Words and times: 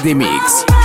Friday 0.00 0.14
Mix. 0.14 0.79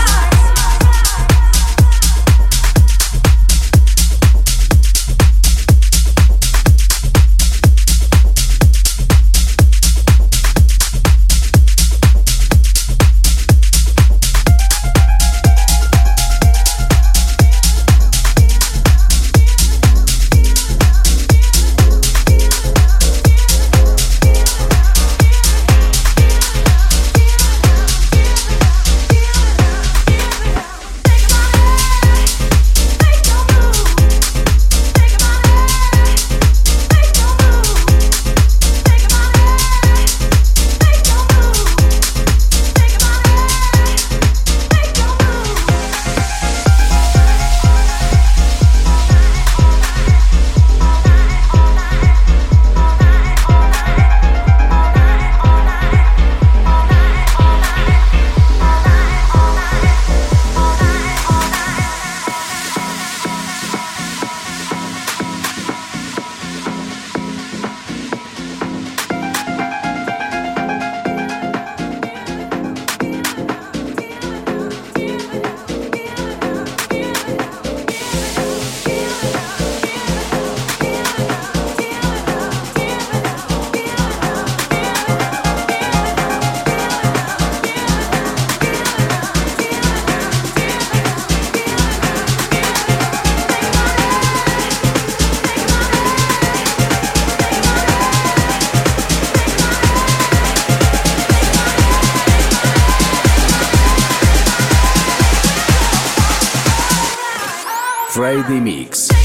Friday 108.26 108.60
Mix. 108.60 109.25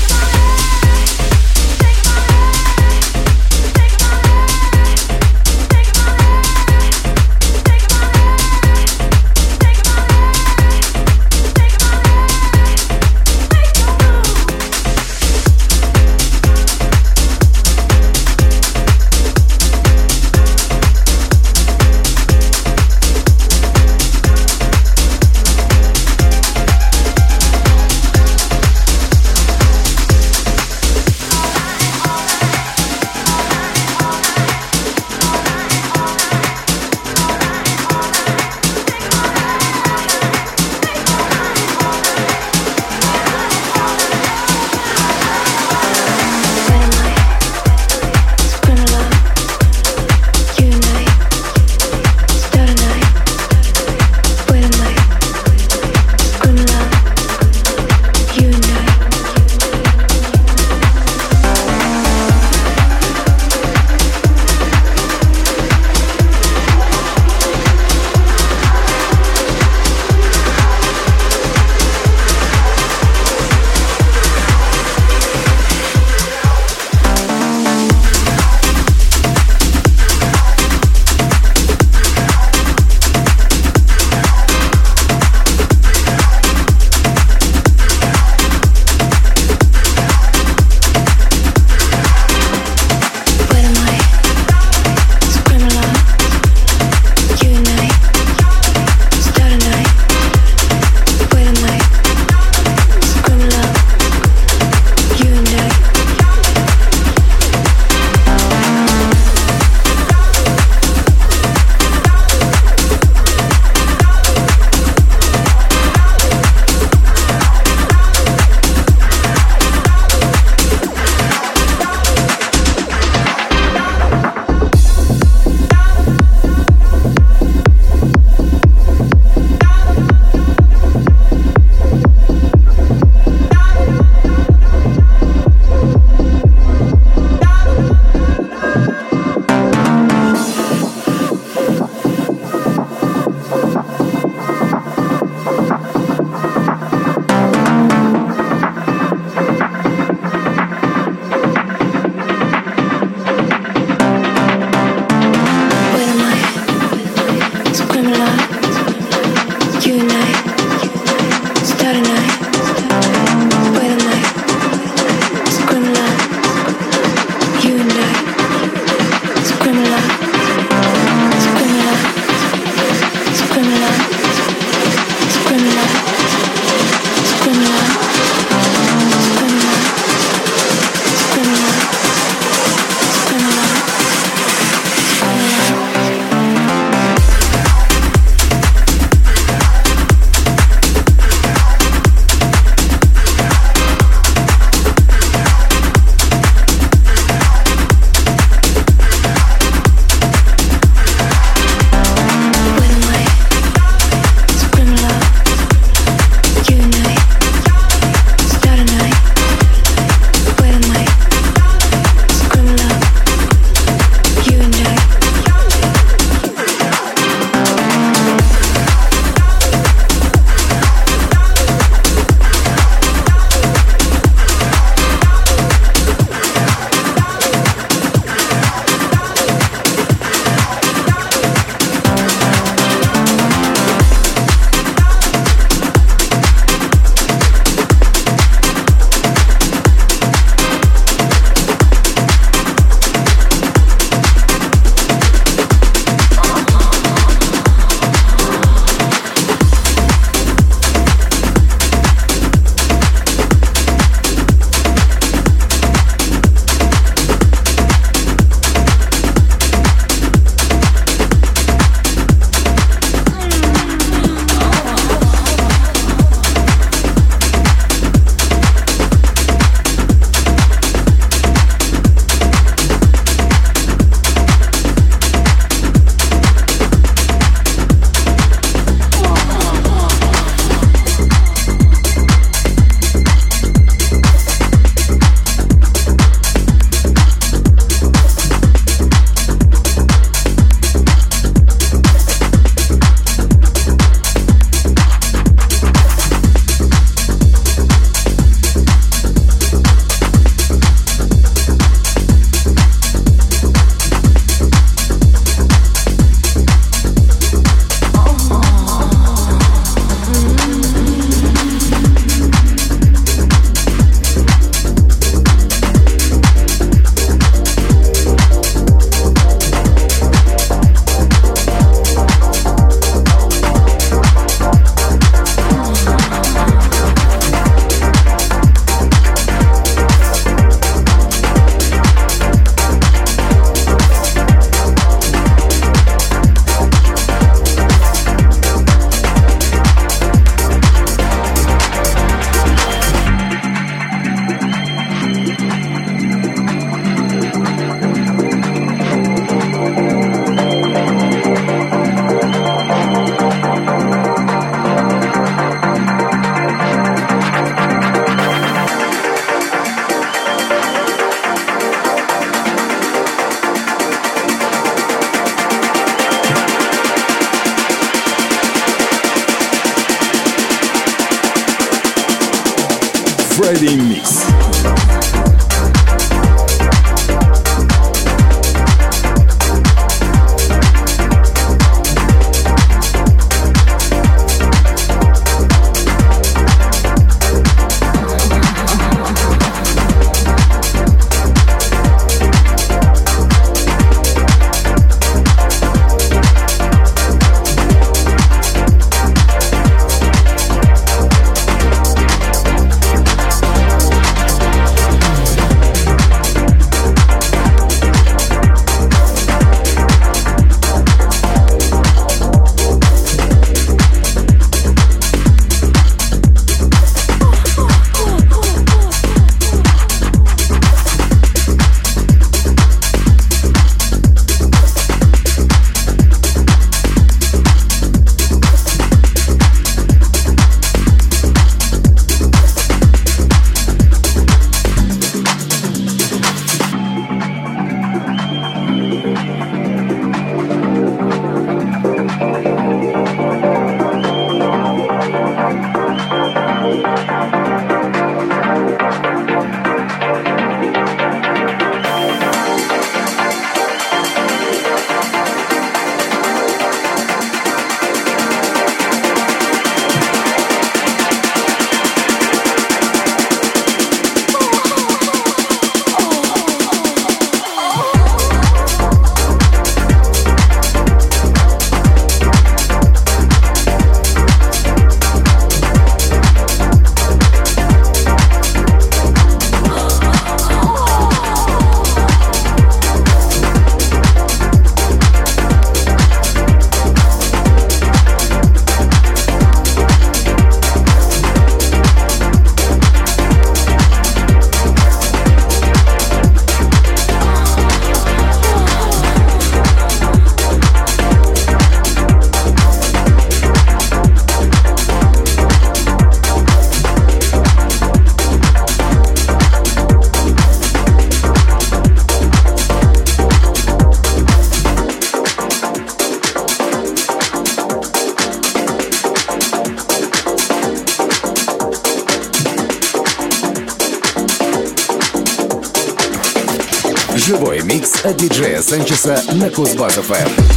На 529.52 529.70
Кузбасс-ФМ. 529.70 530.69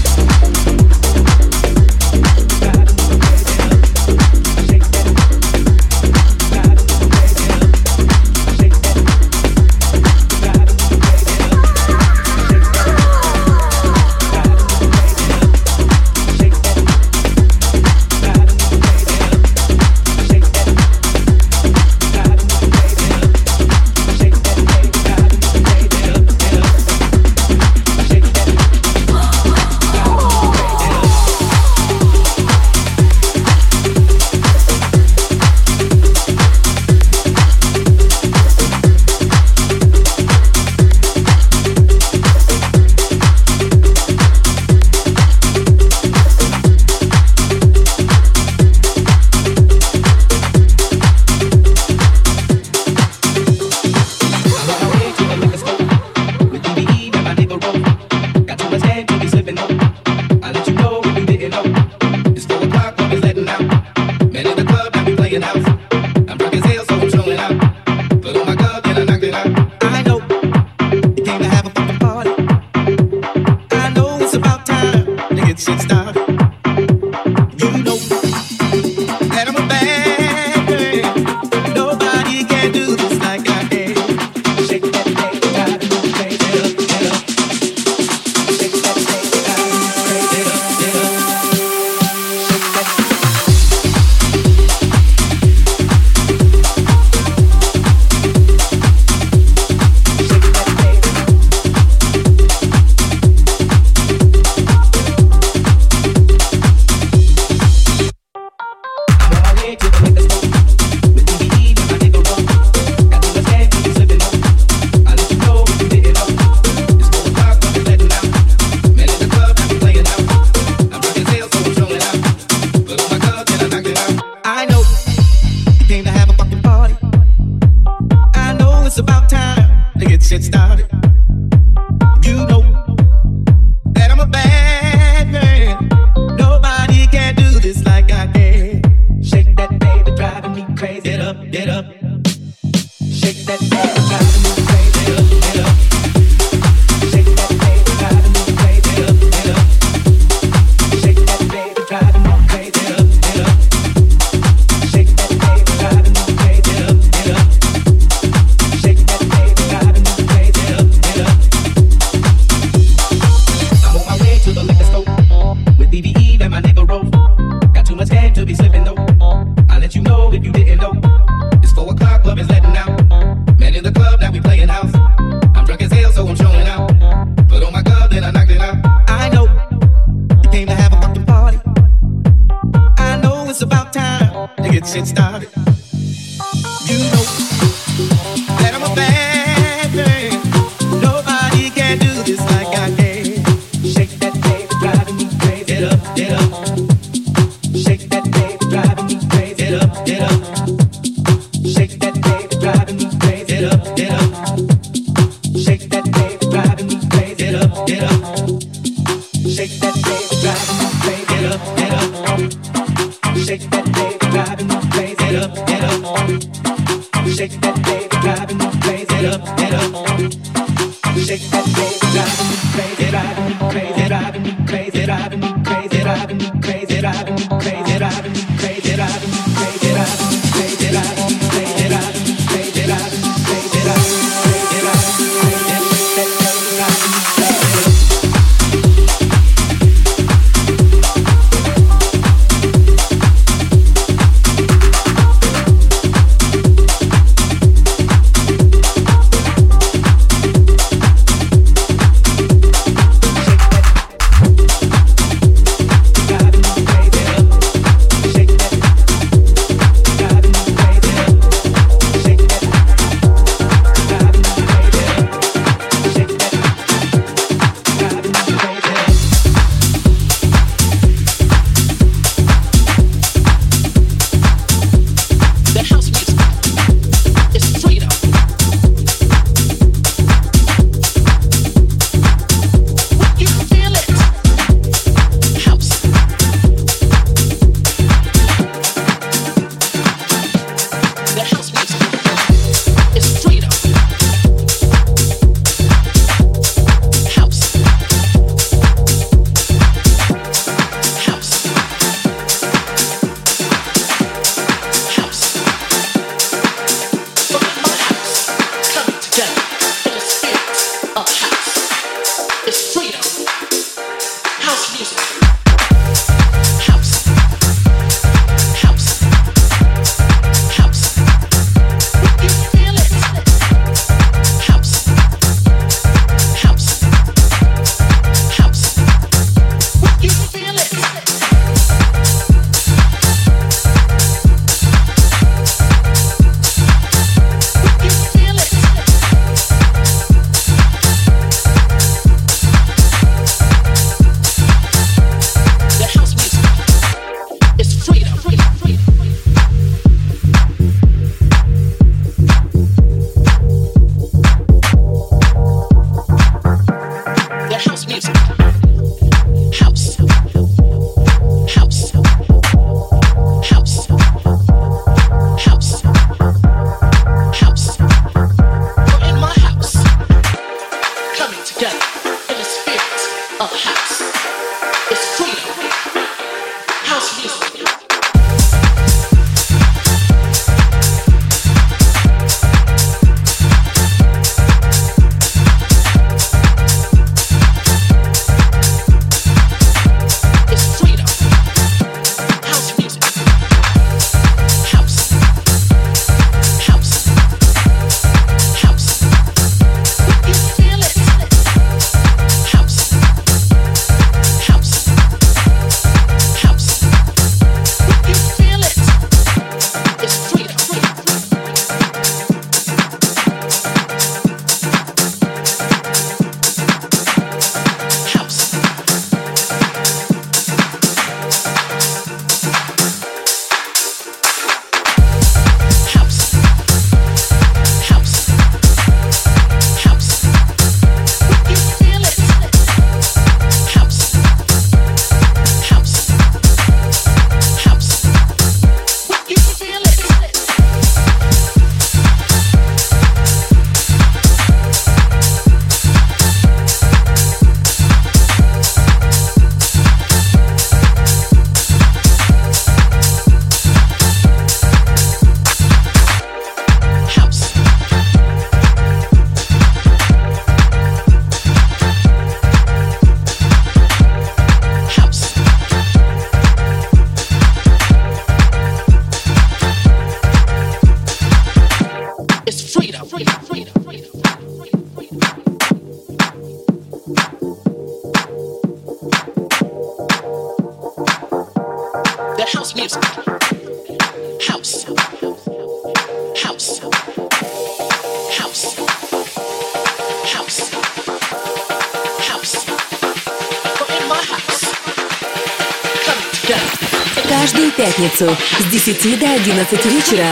10 499.05 499.37
до 499.37 499.45
11 499.45 500.05
вечера 500.05 500.47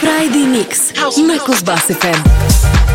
Friday 0.00 0.46
Mix 0.46 1.24
на 1.24 1.38
Кузбасс-ФМ. 1.38 2.85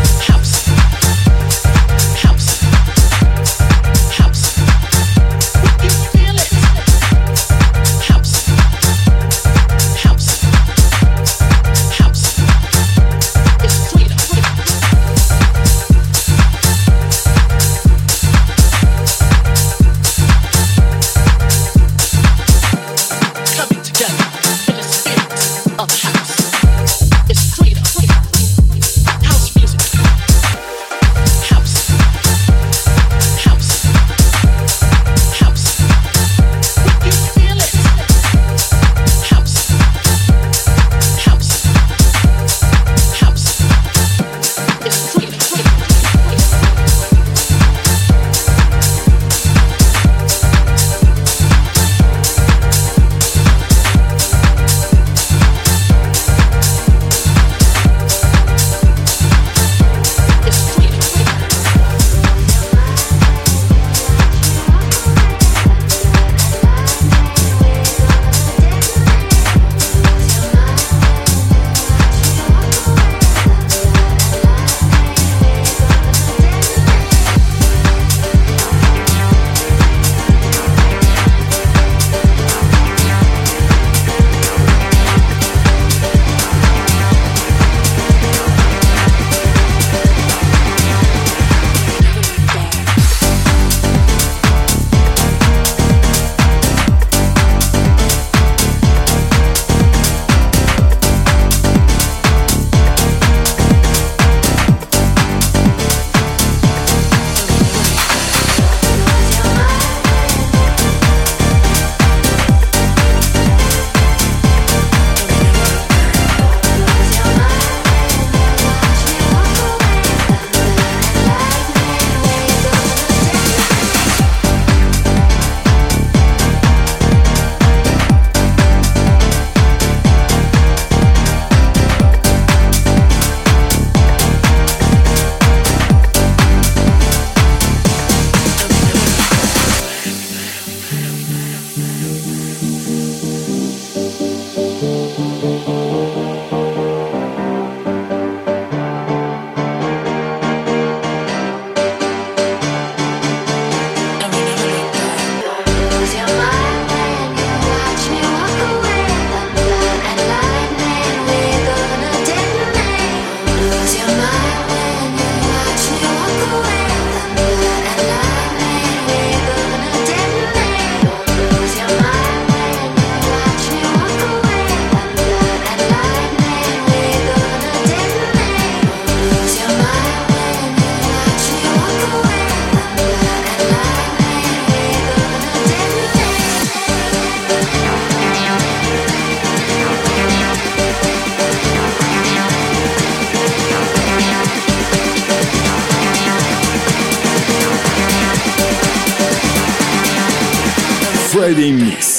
Friday 201.52 201.70
Mix. 201.70 202.11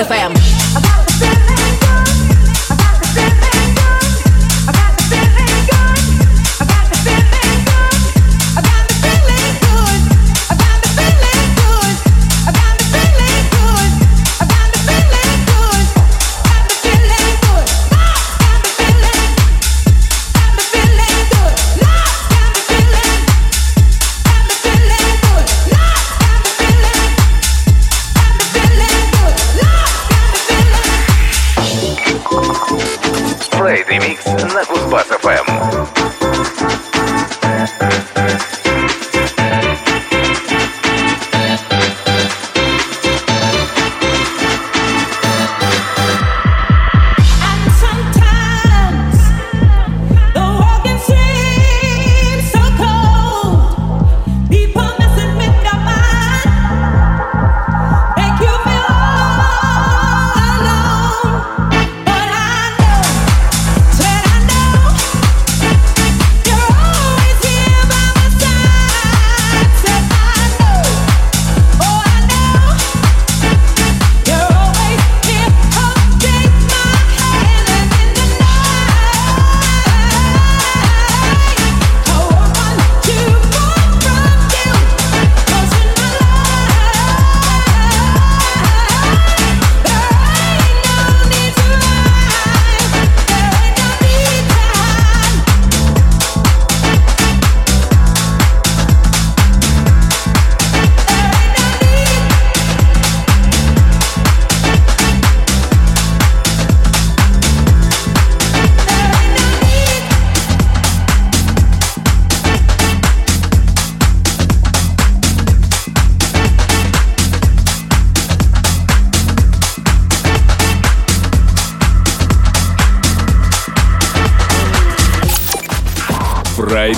FM. 0.00 0.39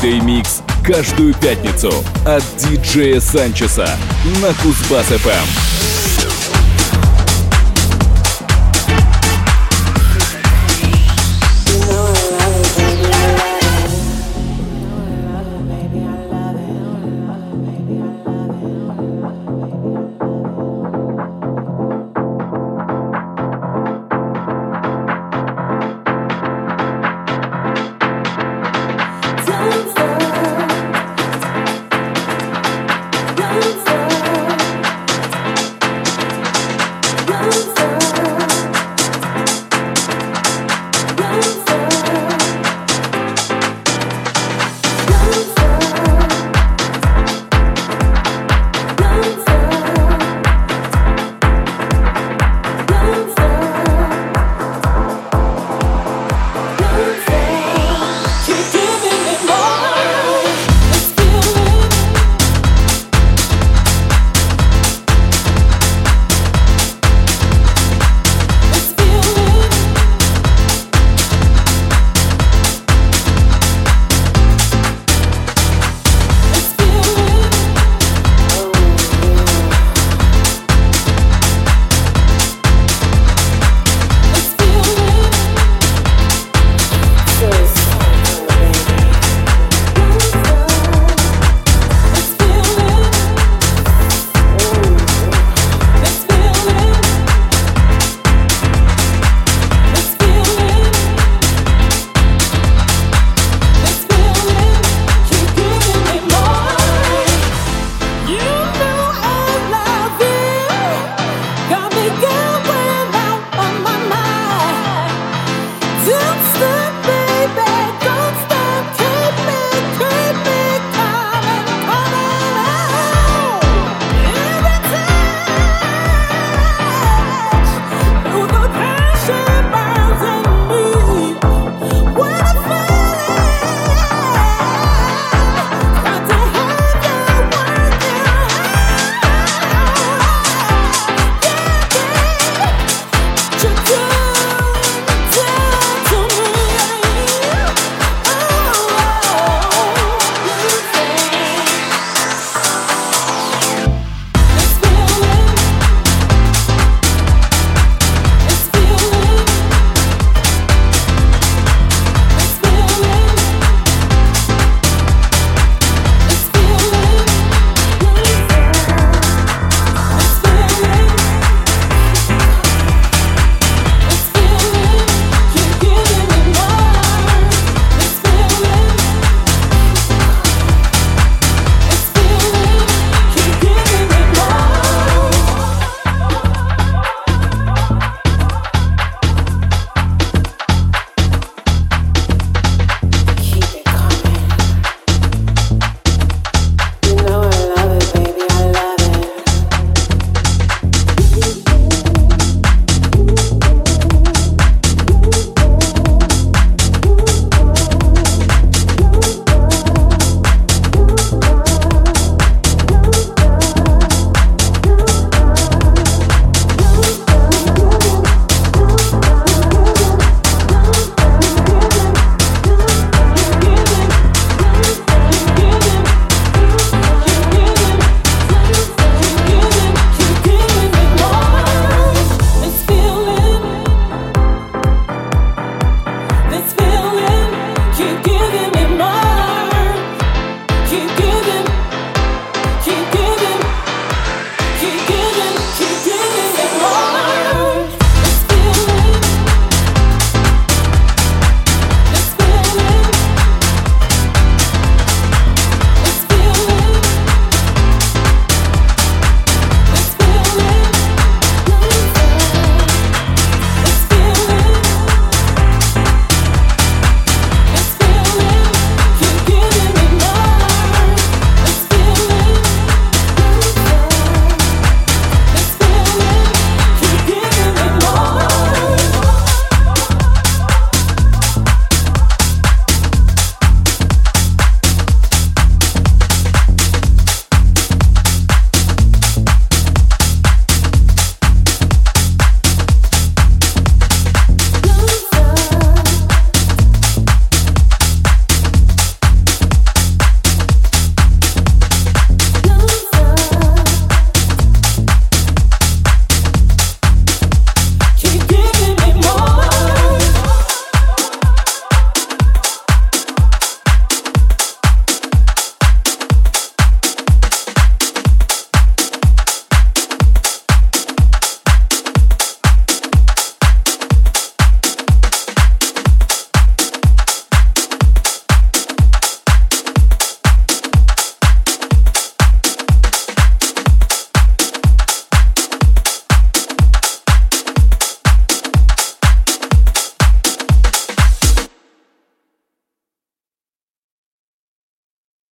Friday 0.03 0.21
Mix 0.21 0.63
каждую 0.85 1.33
пятницу 1.35 1.93
от 2.27 2.43
диджея 2.57 3.21
Санчеса 3.21 3.89
на 4.41 4.49
Кузбасс-ФМ. 4.49 5.72